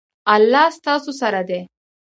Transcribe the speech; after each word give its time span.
الله 0.33 0.67
ستاسو 0.77 1.11
سره 1.21 1.41
دی 1.49 1.59